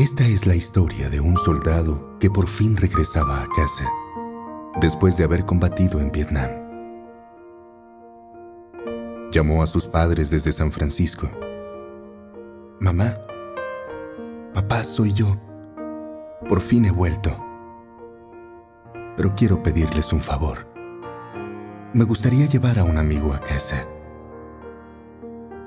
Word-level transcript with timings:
Esta 0.00 0.26
es 0.26 0.46
la 0.46 0.54
historia 0.54 1.10
de 1.10 1.20
un 1.20 1.36
soldado 1.36 2.16
que 2.18 2.30
por 2.30 2.48
fin 2.48 2.74
regresaba 2.74 3.42
a 3.42 3.46
casa 3.48 3.84
después 4.80 5.18
de 5.18 5.24
haber 5.24 5.44
combatido 5.44 6.00
en 6.00 6.10
Vietnam. 6.10 6.48
Llamó 9.30 9.62
a 9.62 9.66
sus 9.66 9.86
padres 9.88 10.30
desde 10.30 10.52
San 10.52 10.72
Francisco. 10.72 11.30
Mamá, 12.80 13.14
papá, 14.54 14.84
soy 14.84 15.12
yo. 15.12 15.36
Por 16.48 16.62
fin 16.62 16.86
he 16.86 16.90
vuelto. 16.90 17.36
Pero 19.18 19.34
quiero 19.36 19.62
pedirles 19.62 20.14
un 20.14 20.22
favor. 20.22 20.66
Me 21.92 22.04
gustaría 22.04 22.46
llevar 22.46 22.78
a 22.78 22.84
un 22.84 22.96
amigo 22.96 23.34
a 23.34 23.40
casa. 23.40 23.86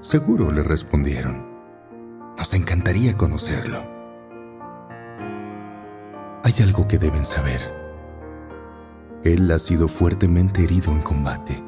Seguro 0.00 0.52
le 0.52 0.62
respondieron. 0.62 1.48
Nos 2.36 2.52
encantaría 2.52 3.16
conocerlo 3.16 3.97
hay 6.48 6.62
algo 6.62 6.88
que 6.88 6.96
deben 6.96 7.26
saber. 7.26 7.60
Él 9.22 9.50
ha 9.50 9.58
sido 9.58 9.86
fuertemente 9.86 10.64
herido 10.64 10.92
en 10.92 11.02
combate. 11.02 11.62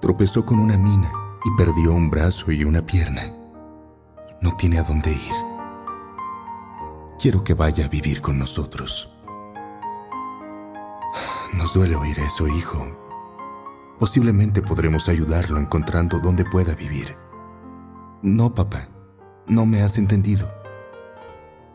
Tropezó 0.00 0.46
con 0.46 0.60
una 0.60 0.78
mina 0.78 1.10
y 1.44 1.56
perdió 1.56 1.92
un 1.92 2.08
brazo 2.08 2.52
y 2.52 2.62
una 2.62 2.86
pierna. 2.86 3.34
No 4.40 4.56
tiene 4.56 4.78
a 4.78 4.84
dónde 4.84 5.10
ir. 5.10 5.34
Quiero 7.18 7.42
que 7.42 7.54
vaya 7.54 7.86
a 7.86 7.88
vivir 7.88 8.20
con 8.20 8.38
nosotros. 8.38 9.12
Nos 11.54 11.74
duele 11.74 11.96
oír 11.96 12.18
eso, 12.20 12.46
hijo. 12.46 12.86
Posiblemente 13.98 14.62
podremos 14.62 15.08
ayudarlo 15.08 15.58
encontrando 15.58 16.20
dónde 16.20 16.44
pueda 16.44 16.76
vivir. 16.76 17.16
No, 18.22 18.54
papá, 18.54 18.88
no 19.48 19.66
me 19.66 19.82
has 19.82 19.98
entendido. 19.98 20.48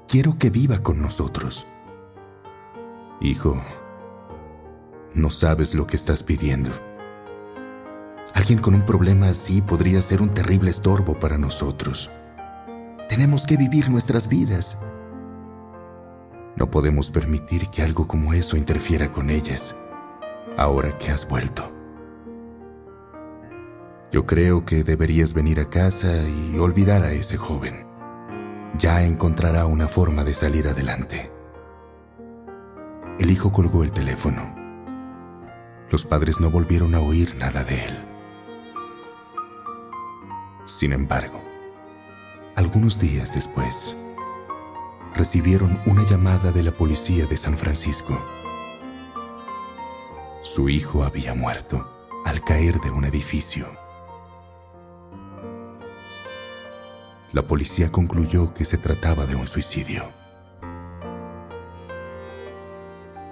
Quiero 0.08 0.38
que 0.38 0.50
viva 0.50 0.80
con 0.82 1.02
nosotros. 1.02 1.68
Hijo, 3.22 3.62
no 5.14 5.30
sabes 5.30 5.76
lo 5.76 5.86
que 5.86 5.98
estás 5.98 6.24
pidiendo. 6.24 6.72
Alguien 8.34 8.60
con 8.60 8.74
un 8.74 8.86
problema 8.86 9.28
así 9.28 9.62
podría 9.62 10.02
ser 10.02 10.22
un 10.22 10.30
terrible 10.30 10.70
estorbo 10.70 11.20
para 11.20 11.38
nosotros. 11.38 12.10
Tenemos 13.10 13.46
que 13.46 13.58
vivir 13.58 13.90
nuestras 13.90 14.30
vidas. 14.30 14.78
No 16.56 16.70
podemos 16.70 17.12
permitir 17.12 17.68
que 17.68 17.82
algo 17.82 18.08
como 18.08 18.34
eso 18.34 18.56
interfiera 18.56 19.12
con 19.12 19.30
ellas, 19.30 19.76
ahora 20.58 20.98
que 20.98 21.12
has 21.12 21.28
vuelto. 21.28 21.76
Yo 24.14 24.26
creo 24.26 24.64
que 24.64 24.86
deberías 24.86 25.34
venir 25.34 25.60
a 25.60 25.70
casa 25.70 26.24
y 26.26 26.58
olvidar 26.58 27.04
a 27.04 27.12
ese 27.12 27.36
joven. 27.36 27.86
Ya 28.78 29.04
encontrará 29.04 29.66
una 29.66 29.90
forma 29.90 30.24
de 30.24 30.34
salir 30.34 30.70
adelante. 30.70 31.39
El 33.20 33.32
hijo 33.32 33.52
colgó 33.52 33.84
el 33.84 33.92
teléfono. 33.92 34.56
Los 35.92 36.06
padres 36.06 36.40
no 36.40 36.50
volvieron 36.50 36.96
a 36.96 37.02
oír 37.02 37.36
nada 37.36 37.66
de 37.66 37.84
él. 37.84 37.94
Sin 40.64 40.94
embargo, 40.94 41.44
algunos 42.56 42.98
días 42.98 43.36
después, 43.36 43.98
recibieron 45.16 45.82
una 45.86 46.06
llamada 46.06 46.54
de 46.54 46.64
la 46.64 46.72
policía 46.72 47.26
de 47.26 47.36
San 47.36 47.58
Francisco. 47.58 48.26
Su 50.42 50.70
hijo 50.70 51.04
había 51.04 51.34
muerto 51.34 52.08
al 52.26 52.42
caer 52.42 52.80
de 52.80 52.90
un 52.90 53.04
edificio. 53.04 53.68
La 57.34 57.46
policía 57.46 57.92
concluyó 57.92 58.54
que 58.54 58.64
se 58.64 58.78
trataba 58.78 59.26
de 59.26 59.36
un 59.36 59.46
suicidio. 59.46 60.19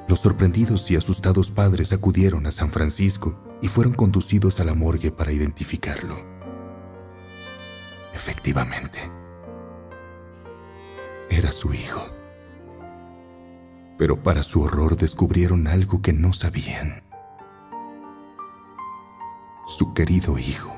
Los 0.07 0.21
sorprendidos 0.21 0.89
y 0.89 0.95
asustados 0.95 1.51
padres 1.51 1.91
acudieron 1.91 2.47
a 2.47 2.51
San 2.51 2.71
Francisco 2.71 3.37
y 3.61 3.67
fueron 3.67 3.93
conducidos 3.93 4.59
a 4.59 4.63
la 4.63 4.73
morgue 4.73 5.11
para 5.11 5.33
identificarlo. 5.33 6.15
Efectivamente, 8.13 8.99
era 11.29 11.51
su 11.51 11.73
hijo. 11.73 12.07
Pero 13.97 14.21
para 14.23 14.43
su 14.43 14.61
horror 14.61 14.95
descubrieron 14.95 15.67
algo 15.67 16.01
que 16.01 16.13
no 16.13 16.31
sabían. 16.31 17.03
Su 19.67 19.93
querido 19.93 20.37
hijo 20.37 20.73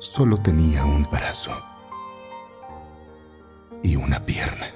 solo 0.00 0.36
tenía 0.38 0.84
un 0.84 1.04
brazo 1.04 1.52
y 3.82 3.96
una 3.96 4.24
pierna. 4.26 4.66